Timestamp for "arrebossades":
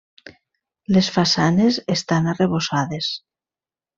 2.35-3.13